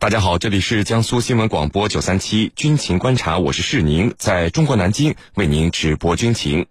[0.00, 6.64] 大家好，这里是江苏新闻广播九三七军情观察，我是世宁，在中国南京为您直播军情。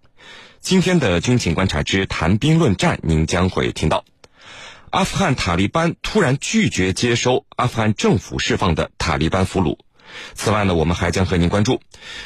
[0.60, 4.04] 今天的军情观察之谈兵论战，您将会听到：
[4.90, 9.78] 阿富汗塔利班突然拒绝接收阿富汗政府释放的塔利班俘虏。
[10.34, 11.80] 此外呢，我们还将和您关注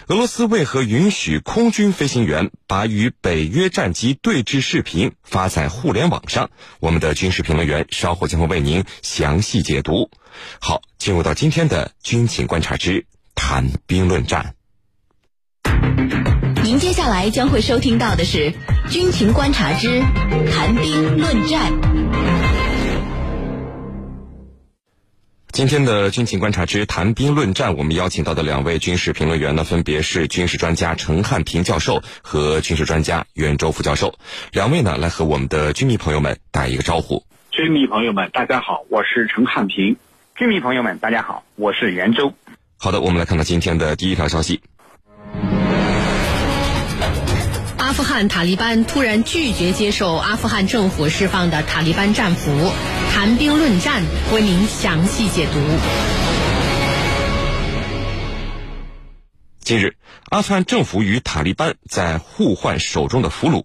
[0.07, 6.49] 俄罗斯为何允许空军飞行员把与北约战机对峙视频发在互联网上？
[6.81, 10.09] 我们的军事评论员稍后将会为您详细解读。
[10.61, 14.55] 好，进入到今天的军情观察之谈兵论战。
[16.63, 18.53] 您接下来将会收听到的是
[18.91, 20.01] 军情观察之
[20.51, 21.73] 谈兵论战。
[25.53, 34.19] 今天的军情观察之谈兵论战，我们邀请到的两位军事评论员呢，分别是军事专家陈汉平教授和军事专家袁周副教授。
[34.51, 37.25] 两位呢，来和我们的军迷朋友们打一个招呼。
[37.53, 39.97] 军迷朋友们，大家好，我是陈汉平。
[40.37, 42.35] 军迷朋友们，大家好，我是袁周。
[42.77, 44.61] 好的，我们来看看今天的第一条消息。
[47.79, 52.51] 阿富汗塔利班突然拒绝接受阿富汗政府释放的塔利班战俘，
[53.13, 55.61] 谈兵论战，为您详细解读。
[59.61, 59.95] 近日，
[60.31, 63.63] 阿富汗政府与塔利班在互换手中的俘虏。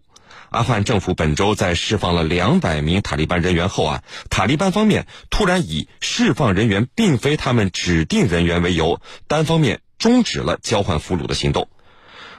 [0.50, 11.70] 阿富汗政府本周在释放了两百名塔利班人员后啊，塔利班方面突然以释放人员并非他们指定人员为由，单方面终止了交换俘虏的行动。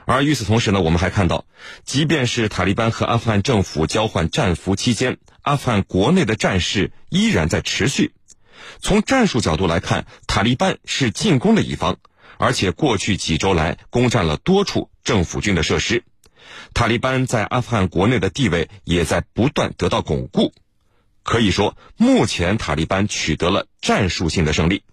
[0.05, 1.45] 而与此同时呢，我们还看到，
[1.85, 8.13] 即便是塔利班和阿富汗政府交换战俘期间，阿富汗国内的战事依然在持续。
[8.81, 11.97] 从战术角度来看，塔利班是进攻的一方，
[12.37, 16.03] 而且过去几周来攻占了多处政府军的设施。
[16.73, 20.53] 塔利班在阿富汗国内的地位也在不断得到巩固。
[21.23, 24.83] 可以说，目前塔利班取得了战术性的胜利。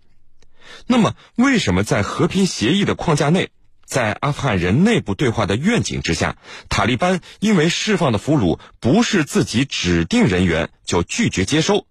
[0.87, 3.51] 那么，为什么在和平协议的框架内？
[3.87, 6.37] 在阿富汗人内部对话的愿景之下，
[6.69, 11.87] 塔利班因为释放的俘虏不是自己指定人员，就拒绝接收。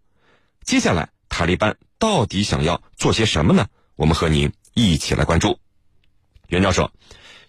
[0.64, 3.66] 接下来，塔利班到底想要做些什么呢？
[3.96, 5.60] 我们和您一起来关注。
[6.50, 6.92] 袁教授，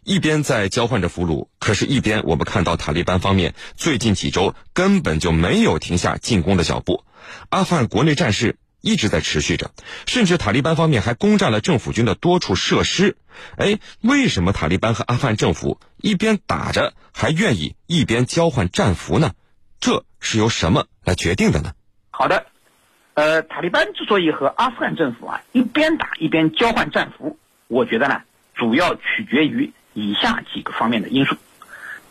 [0.08, 7.04] 一边在交换着俘虏，可是，一边我们看到塔利班方面最近几周根本就没有停下进攻的脚步。
[7.50, 8.56] 阿富汗国内战事。
[8.80, 9.72] 一直在持续着，
[10.06, 13.16] 甚至塔利班方面还攻占了政府军的多处设施。
[13.56, 19.32] 哎，为什么塔利班和阿富汗政府一边打着，还愿意一边交换战俘呢？
[19.80, 21.72] 这是由什么来决定的呢？
[22.10, 22.46] 好的，
[23.14, 27.36] 呃，塔利班之所以和阿富汗政府啊一边打一边交换战俘，
[27.66, 28.22] 我觉得呢，
[28.54, 31.36] 主要取决于以下几个方面的因素。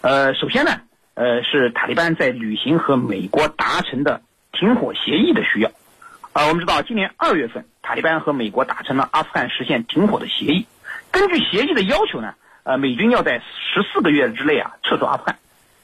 [0.02, 0.82] 呃，首先呢，
[1.14, 4.22] 呃，是塔利班在履行和美国达成的
[4.52, 5.72] 停火协议的需要。
[6.34, 10.68] 啊，我们知道，今年二月份，塔利班和美国达成了阿富汗实现停火的协议。
[11.12, 15.40] 根据协议的要求呢，呃，美军要在十四个月之内啊撤出阿富汗，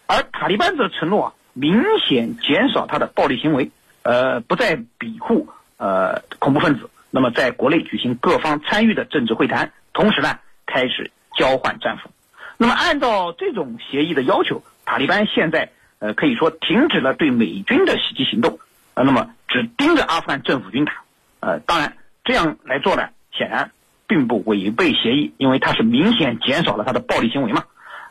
[0.05, 3.71] 而塔利班则承诺啊，明显减少他的暴力行为，
[4.03, 5.47] 呃，不再庇护
[5.77, 10.37] 呃恐怖分子，那么在国内举行各方参与的政治会谈，同时呢，
[10.67, 12.09] 开始交换战俘。
[12.57, 18.59] 那么按照这种协议的要求，塔利班现在呃可以说停止了对美军的袭击行动，
[18.93, 19.29] 呃，那么。
[19.49, 21.03] 只盯着阿富汗政府军打，
[21.39, 23.69] 呃，当然这样来做呢，显然
[24.07, 27.63] 并不违背协议，因为它是明显减少了他的暴力行为嘛。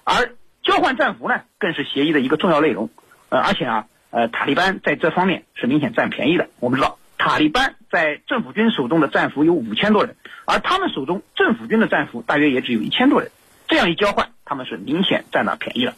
[0.04, 2.90] 而交换战俘呢，更是协议的一个重要内容，
[3.28, 6.48] 呃，而且啊，呃，塔利班在这方面是明显占便宜的。
[6.60, 13.30] 我们知道，塔利班在政府军手中的战俘有五千多人，而他们手中政府军的战俘大约也只有一千多人，
[13.68, 15.94] 这样一交换，他们是明显占到便宜了。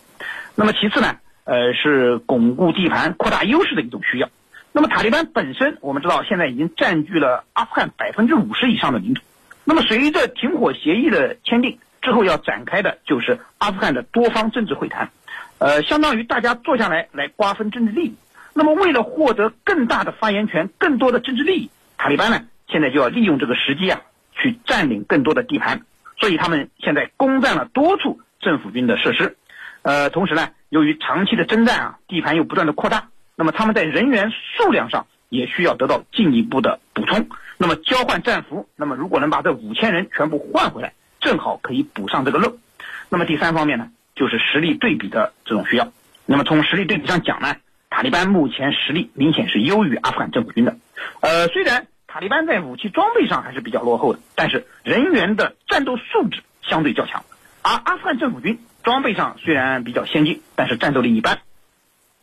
[0.54, 4.28] 那么其次呢，呃，是巩固地盘、扩大优势的一种需要。
[4.72, 9.22] 那么塔利班本身，我们知道现在已经占据了阿富汗百分之五十以上的领土。
[9.64, 15.08] 那么随着停火协议的签订之后，要展开的就是阿富汗的多方政治会谈，
[15.56, 18.14] 呃，相当于大家坐下来来瓜分政治利益。
[18.54, 24.00] 那么为了获得更大的发言权、更多的政治利益，塔利班呢现在就要利用这个时机啊，
[24.32, 25.82] 去占领更多的地盘。
[26.20, 29.36] 所以他们现在攻占了多处政府军的设施，
[29.82, 33.08] 呃，同时呢，由于长期的征战啊，地盘又不断的扩大。
[33.36, 37.28] 那么他们在人员数量上也需要得到进一步的补充。
[37.58, 42.56] 那么交换战俘，那么如果能把这五千人全部换回来，正好可以补上这个漏。
[43.08, 45.92] 那么第三方面呢，就是实力对比的这种需要。
[46.26, 47.56] 那么从实力对比上讲呢，
[47.94, 50.76] 塔利班目前实力明显是优于阿富汗政府军的。
[51.20, 57.24] 呃，虽然塔利班在武器装备上还是比较落后的，但是人员的战斗素质相对较强。
[57.62, 61.38] 而阿富汗政府军装备上虽然比较先进，但是战斗力一般。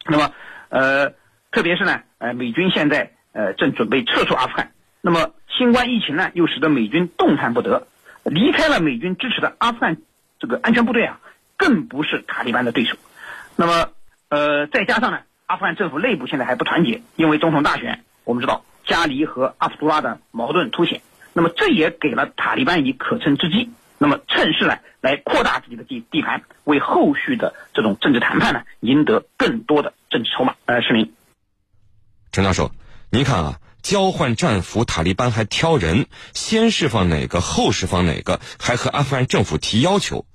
[0.05, 0.33] 那么。
[0.67, 1.09] 呃，
[1.51, 4.71] 特别是呢，呃，美军现在呃正准备撤出阿富汗，
[5.01, 7.87] 那么新冠疫情呢，又使得美军动弹不得，
[8.23, 9.97] 离开了美军支持的阿富汗
[10.39, 11.19] 这个安全部队啊，
[11.57, 12.95] 更不是塔利班的对手。
[13.57, 13.89] 那么，
[14.29, 15.19] 呃，再加上呢，
[15.51, 21.01] 阿富汗政府内部现在还不团结，因为总统大选，我们知道加尼和阿卜杜拉的矛盾凸显，
[21.33, 23.69] 那么这也给了塔利班以可乘之机。
[23.97, 30.55] 那么趁势呢，来扩大自己的地地盘，为后续的这种政治谈判呢，赢得更多的政治筹码。
[30.63, 31.11] 呃，市民，
[32.31, 32.71] 陈教授，
[33.09, 40.25] 您看啊，交换战俘，塔利班还挑人，先释放哪个，后释放哪个，还和阿富汗政府提要求。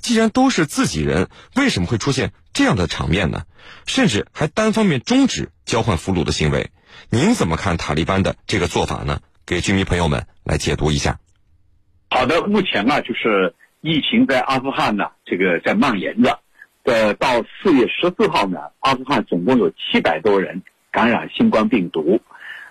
[0.00, 3.42] 既然都是自己人，为什么会出现这样的场面呢？
[3.86, 6.70] 甚至还单方面终止交换俘虏的行为。
[7.08, 9.20] 您怎么看塔利班的这个做法呢？
[9.46, 11.18] 给居民朋友们来解读一下。
[12.10, 16.40] 好的，目前呢，就是疫情在阿富汗呢，这个在蔓延着。
[16.84, 22.20] 呃，到四月十四号呢，阿富汗总共有七百多人感染新冠病毒，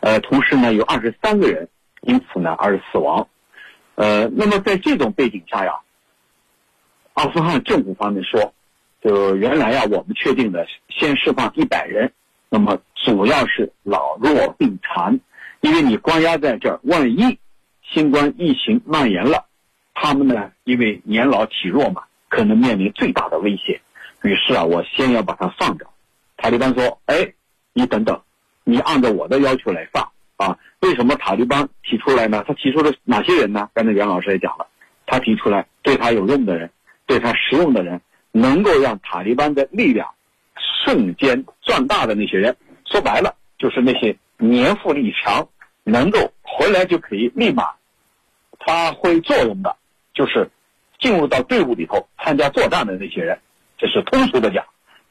[0.01, 1.69] 呃，同时呢，有二十三个人
[2.01, 3.27] 因此呢而死亡。
[3.95, 5.73] 呃，那么在这种背景下呀，
[7.13, 8.53] 阿富汗政府方面说，
[9.01, 12.11] 就原来呀，我们确定的先释放一百人，
[12.49, 15.19] 那么主要是老弱病残，
[15.61, 17.39] 因为你关押在这儿，万一。
[17.91, 19.47] 新冠疫情蔓延了，
[19.95, 23.81] 他们呢，因为年老体弱嘛，可能面临最大的威胁。
[24.21, 25.87] 于是啊，我先要把他放着。
[26.37, 27.33] 塔利班说：“哎，
[27.73, 28.21] 你等等，
[28.63, 30.07] 你按照我的要求来放
[30.37, 32.43] 啊。”为什么塔利班提出来呢？
[32.47, 33.67] 他提出了哪些人呢？
[33.73, 34.67] 刚才袁老师也讲了，
[35.07, 36.69] 他提出来对他有用的人，
[37.07, 37.99] 对他实用的人，
[38.31, 40.09] 能够让塔利班的力量
[40.83, 42.55] 瞬间壮大的那些人。
[42.85, 45.47] 说白了，就是那些年富力强，
[45.83, 47.71] 能够回来就可以立马。
[48.65, 49.77] 发挥作用的，
[50.13, 50.49] 就是
[50.99, 53.39] 进入到队伍里头参加作战的那些人，
[53.77, 54.65] 这是通俗的讲，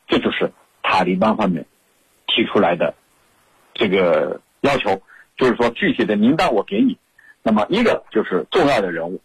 [0.07, 1.65] 这就是塔利班方面
[2.27, 2.95] 提出来的
[3.73, 5.01] 这个要求，
[5.39, 6.99] 就是说具体的名单我给你。
[7.43, 9.19] 那么一个就是重要的人物，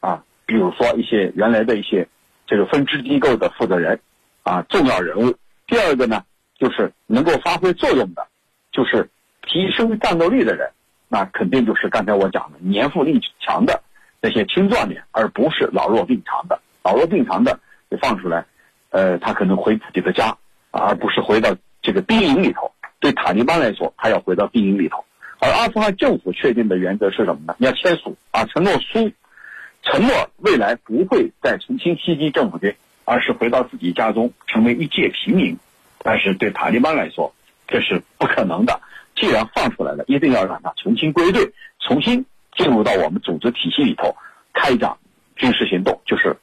[0.00, 2.06] 啊，比如说一些原来的一些
[2.52, 3.98] 这个分支机构的负责人，
[4.42, 5.34] 啊，重要人物。
[5.66, 6.22] 第二个呢，
[6.58, 8.26] 就是能够发挥作用的，
[8.70, 9.08] 就是
[9.46, 10.68] 提升战斗力的人。
[11.08, 13.82] 那肯定就是刚才我讲的年富力强的
[14.20, 16.60] 那些青壮年，而不是老弱病残的。
[16.82, 17.58] 老弱病残的
[17.90, 18.44] 就放出来，
[18.90, 20.36] 呃，他可能回自己的家，
[20.72, 22.70] 而不是回到这个兵营里头。
[23.00, 25.02] 对塔利班来说，他要回到兵营里头。
[25.40, 27.56] 而阿富汗政府确定的原则是什么呢？
[27.56, 29.10] 你要签署啊，承诺书，
[29.82, 32.74] 承诺未来不会再重新袭击政府军，
[33.04, 35.58] 而是回到自己家中成为一介平民。
[35.98, 37.34] 但是对塔利班来说，
[37.68, 38.80] 这是不可能的。
[39.14, 42.24] 既然放出来了，一定要让他重新归队，重新
[42.56, 44.16] 进入到我们组织体系里头，
[44.52, 44.96] 开展
[45.36, 46.36] 军事行动，就是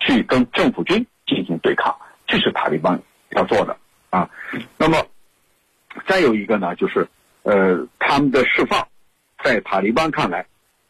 [0.00, 1.94] 去跟政府军进行对抗，
[2.26, 3.00] 这是塔利班
[3.30, 3.76] 要做的
[4.10, 4.30] 啊。
[4.78, 5.04] 那么
[6.06, 7.06] 再有一个呢，就是
[7.42, 8.88] 呃，他们的释放，
[9.44, 10.46] 在塔利班看来，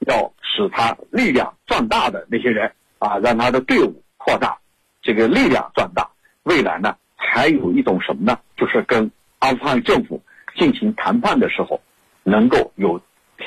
[0.07, 4.59] 要使他力量壮大的那些人啊，让他的队伍扩大，
[5.03, 6.09] 这个力量壮大，
[6.43, 8.39] 未来呢，还有一种什么呢？
[8.57, 10.23] 就是跟阿富汗政府。
[10.57, 11.81] 进行谈判的时候，
[12.25, 13.01] 能够有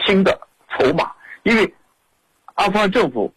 [0.06, 0.40] 新的
[0.70, 1.12] 筹码，
[1.44, 1.74] 因为
[2.54, 3.34] 阿富汗政府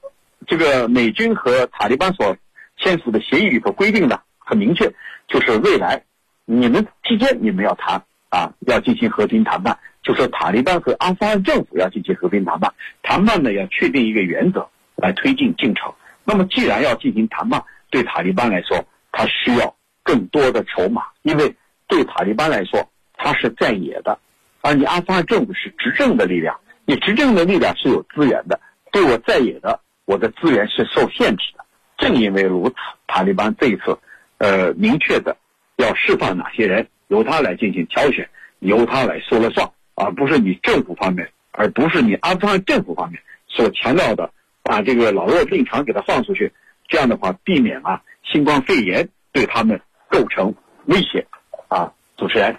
[0.46, 2.36] 这个美军和塔利班所
[2.76, 4.94] 签署的协议里头规定的很明确，
[5.26, 6.04] 就是未来
[6.44, 12.72] 你们之间你们要谈啊，要进行和平谈判，就说塔利班和阿富汗政府要进行和平谈判，
[13.02, 14.64] 谈判呢要确定一个原则
[14.94, 15.92] 来推进进程。
[16.24, 19.74] 那么既然要进行谈判，对塔利班来说，他需要
[20.04, 21.56] 更多的筹码，因为
[21.88, 22.88] 对塔利班来说。
[23.16, 24.18] 他是在野的，
[24.60, 28.60] 而你阿富汗政府是执政的力量，你执政的力量是有资源的，
[28.92, 31.64] 对我在野的，我的资源是受限制的。
[31.96, 32.74] 正因为如此，
[33.06, 33.96] 塔利班这一次，
[34.38, 35.34] 呃，明确的
[35.76, 44.32] 要释放哪些人，由他来进行挑选，由他来说了算，而不是你政府方面，而不是你阿富汗政府方面所强调的，
[44.62, 46.52] 把这个老弱病残给他放出去，
[46.88, 50.54] 这样的话避免啊新冠肺炎对他们构成
[50.86, 51.26] 威胁。
[51.68, 52.56] 啊，主持人。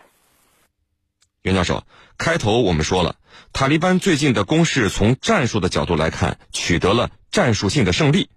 [1.43, 1.83] 袁教授，
[2.17, 3.15] 开头我们说了，
[3.53, 8.29] 塔利班最近的攻势从战术的角度来看，取得了战术性的胜利。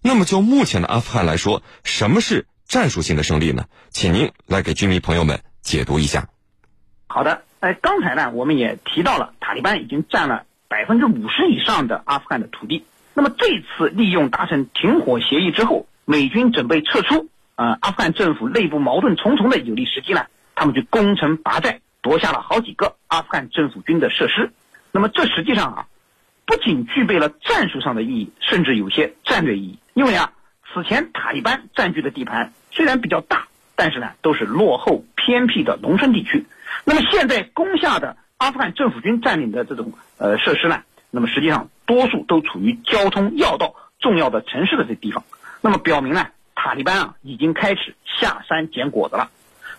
[0.00, 3.66] 那么就目前的阿富汗来说，什么是战术性的胜利呢？
[3.90, 6.28] 请您来给居民朋友们解读一下。
[7.14, 12.86] 好的，哎，刚才呢，我们也提到了，塔利班已经占了百分之五十以上的阿富汗的土地。
[13.12, 21.80] 那么这次利用达成停火协议之后，美军准备撤出，呃，阿富汗政府内部矛盾重重的有利时机呢，他们就攻城拔寨。
[22.00, 24.50] 夺下了好几个阿富汗政府军的设施，
[24.90, 25.86] 那么这实际上啊，
[26.46, 29.78] 不仅具备了战术上的意义，甚至有些战略意义。
[29.92, 30.32] 因为啊，
[30.72, 36.46] 此前塔利班占据的地盘虽然比较大，但是呢，都是落后偏僻的农村地区。
[36.84, 45.24] 那么现在攻下的阿富汗政府军占领的这种呃设施呢，那么实际上多数都处于交通要道、重要的城市的这地方，
[45.60, 49.30] 那么表明呢，塔利班啊已经开始下山捡果子了。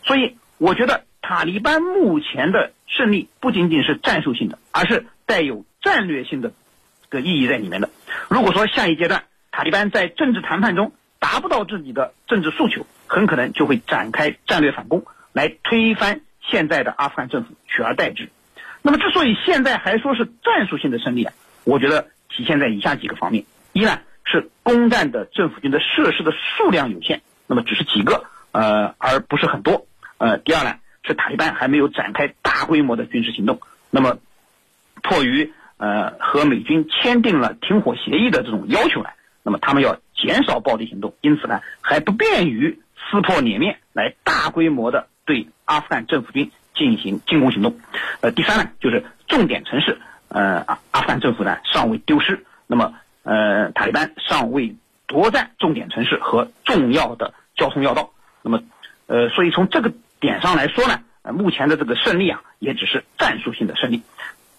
[0.03, 6.53] 所以我觉得塔利班目前的胜利不仅仅是战术性的，而是带有战略性的
[7.09, 7.89] 个意义在里面的。
[8.29, 18.29] 如果说下一阶段塔利班在政治谈判中达不到自己的政治诉求，很可能就会展开战略反攻，来推翻现在的阿富汗政府，取而代之。
[18.81, 21.33] 那么，之所以现在还说是战术性的胜利啊，
[21.63, 29.87] 我觉得体现在以下几个方面：一呢是攻占的政府军的设施的数量有限，那么只是几个，呃，而不是很多。
[30.17, 34.17] 呃，第二呢是塔利班还没有展开大规模的军事行动，那么
[35.01, 39.09] 迫于呃和美军签订了停火协议的这种要求呢，
[39.43, 47.79] 那么他们要减少暴力行动，因此呢还不便于撕破脸面来大规模的对阿富汗政府军进行进攻行动。
[48.21, 54.75] 呃，第三呢就是重点城市，呃阿富汗政府呢尚未丢失，那么呃塔利班尚未
[55.07, 58.11] 夺占重点城市和重要的交通要道，
[58.41, 58.63] 那么
[59.07, 64.01] 呃所以从这个点上来说呢，呃目前的这个胜利啊也只是战术性的胜利，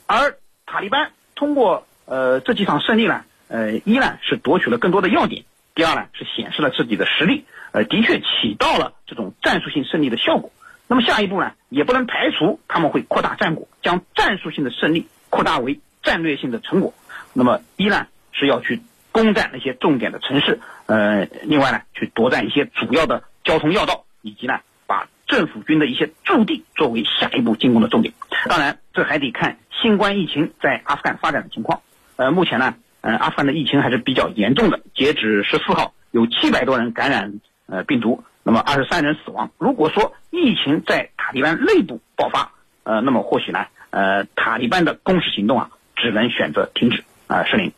[0.07, 5.45] 而塔利班通过呃这几场胜利呢，呃一呢是夺取了更多的要点，
[5.75, 7.45] 第二呢是显示了自己的实力，
[7.75, 10.53] 呃的确起到了这种战术性胜利的效果。
[10.87, 16.95] 那么下一步呢，也不能排除他们会扩大战果，将战术性的胜利扩大为战略性的成果。
[17.33, 28.15] 那么一呢是要去攻占那些重点的城市，呃，另外呢去夺占一些主要的交通要道，以及呢把政府军的一些驻地作为下一步进攻的重点。
[28.49, 31.81] 当然，这还得看新冠疫情在阿富汗发展的情况。
[32.17, 38.25] 呃，目前呢，呃，阿富汗的疫情还是比较严重的，截止十四号，有七百多人感染呃病毒。
[38.43, 39.51] 那么二十三人死亡。
[39.59, 42.53] 如果说疫情在塔利班内部爆发，
[42.83, 47.05] 呃，那么或许呢，呃，塔利班的攻势行动啊，只能选择停止。
[47.27, 47.73] 啊，是林。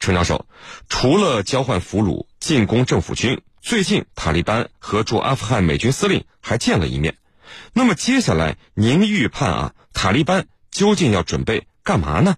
[0.00, 0.46] 陈教授，
[0.88, 7.14] 除了交换俘虏、进攻政府军，最近塔利班和驻阿富汗美军司令还见了一面。
[7.72, 12.34] 那么接下来您预判啊，塔利班究竟要准备干嘛呢？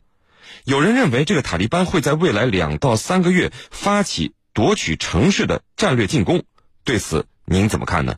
[0.64, 6.44] 有人认为这个塔利班会在未来两到三个月发起夺取城市的战略进攻。
[6.84, 8.14] 对此您怎么看呢？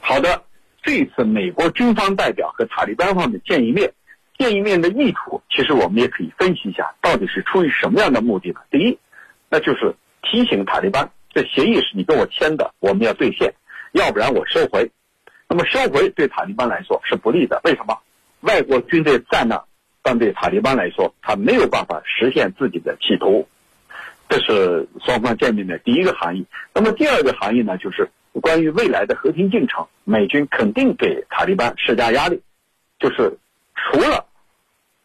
[0.00, 0.42] 好的，
[0.82, 3.94] 这次美国军方代表和塔利班方面见一面，
[4.36, 8.60] 见一面的意图，其实我们也可以分析一下，到底是出于什么样的目的呢？
[8.72, 8.98] 第一，
[9.48, 13.54] 那就是提醒塔利班，这协议是你跟我签的，我们要兑现，
[13.92, 14.90] 要不然我收回。
[15.48, 17.96] 那么收回对塔利班来说是不利的，为什么？
[18.40, 19.64] 外国军队在那，
[20.02, 23.48] 但对塔利班来说，他没有办法实现自己的企图。
[24.28, 26.44] 这是双方见面的第一个含义。
[26.72, 32.42] 那么第二个含义呢，就是关于未来的和平进程，美军肯定给塔利班施加压力，
[32.98, 33.38] 就是
[33.76, 34.26] 除了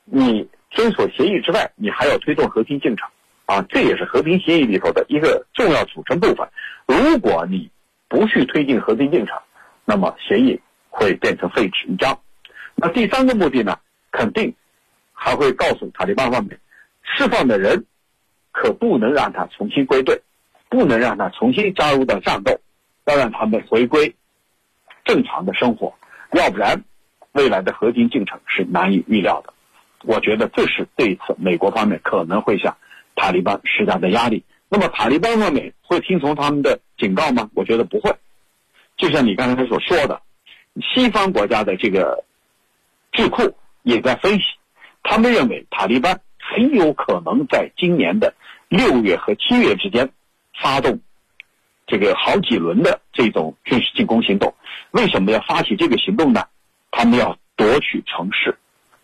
[0.06, 3.08] 你遵守协议之外，你还要推动和平进程
[3.46, 6.48] 啊，这也是和平协议里头的一个重要组成部分。
[6.88, 7.70] 如果你
[8.08, 9.38] 不去推进和平进程，
[9.86, 10.60] 那么协议
[10.90, 12.20] 会变成废纸一张。
[12.76, 13.78] 那第三个目的呢，
[14.12, 14.56] 肯定
[15.14, 16.60] 还会告诉塔利班方面，
[17.04, 17.86] 释放的人。
[18.60, 20.22] 可不能让他重新归队，
[20.68, 22.60] 不能让他重新加入到战斗，
[23.06, 24.14] 要让他们回归
[25.06, 25.94] 正常的生活，
[26.34, 26.84] 要不然
[27.32, 29.54] 未来的和平进程是难以预料的。
[30.04, 32.76] 我觉得这是这一次美国方面可能会向
[33.16, 34.44] 塔利班施加的压力。
[34.68, 37.50] 那么塔利班方面会听从他们的警告吗？
[37.54, 38.14] 我觉得不会。
[38.98, 40.22] 就像你刚才所说的，
[40.94, 42.26] 西方国家的这个
[43.14, 44.44] 智库也在分析，
[45.02, 48.34] 他们认为塔利班很有可能在今年的。
[48.70, 50.10] 六月和七月之间，
[50.62, 51.00] 发动
[51.88, 54.54] 这个好几轮的这种军事进攻行动。
[54.92, 56.46] 为什么要发起这个行动呢？
[56.92, 58.58] 他们要夺取城市，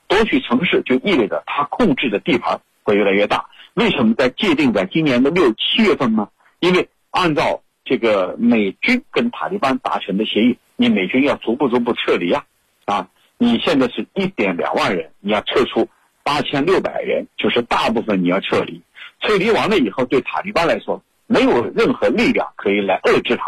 [0.08, 3.46] 夺取城市就意味着他控制的地盘会越来越大。
[3.74, 6.30] 为什么在界定在今年的六七月份呢？
[6.60, 12.46] 因为按照这个美军跟塔利班达成的协议，你美军要逐步逐步撤离啊
[12.86, 13.08] 啊！
[13.38, 15.88] 你现在是一点两万人，你要撤出
[16.24, 18.82] 八千六百人，就是大部分你要撤离。
[19.22, 23.46] 撤离完了以后，对塔利班来说，没有任何力量可以来遏制他。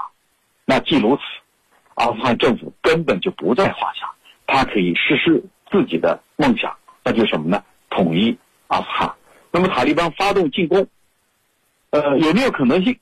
[0.65, 1.21] 那既如此，
[1.95, 4.11] 阿富汗政府根本就不在话下，
[4.45, 7.63] 他可以实施自己的梦想，那就是什么呢？
[7.89, 9.13] 统一阿富汗。
[9.51, 10.87] 那么塔利班发动进攻，
[11.91, 12.97] 呃，有没有可能性？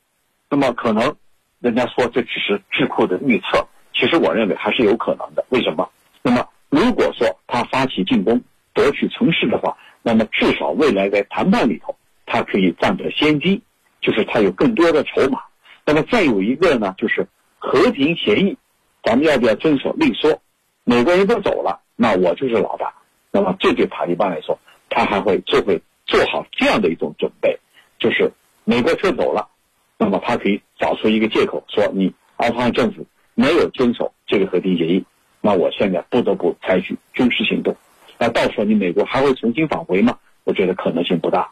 [0.49, 1.15] 那么可能，
[1.59, 5.43] 人家说这只是智库的预测，其实我认为还是有可能的。
[5.49, 5.89] 为什么？
[6.21, 8.41] 那么如果说他发起进攻，
[8.73, 11.95] 夺取城市的话，那么至少未来在谈判里头。
[12.25, 13.61] 他可以占得先机，
[14.01, 15.39] 就是他有更多的筹码。
[15.85, 17.27] 那么再有一个呢，就是
[17.59, 18.57] 和平协议，
[19.03, 20.41] 咱们要不要遵守另说？
[20.83, 22.93] 美国人都走了，那我就是老大。
[23.31, 24.57] 那么这对塔利班来说，
[24.89, 27.59] 他还会就会做好这样的一种准备，
[27.99, 28.31] 就是
[28.63, 29.49] 美国撤走了，
[29.97, 35.05] 那么他可以找出一个借口说你阿富汗政府没有遵守这个和平协议，
[35.41, 37.75] 那我现在不得不采取军事行动。
[38.17, 40.17] 那到时候你美国还会重新返回吗？
[40.43, 41.51] 我觉得可能性不大。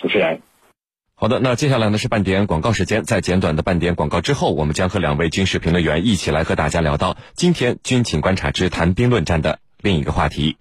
[0.00, 0.40] 主持人。
[1.14, 10.58] 好的，那接下来呢是半点广告时间，在简短的半点广告之后，我们将和两位军事评论员一起来和大家聊到今天军情观察之谈兵论战的另一个话题。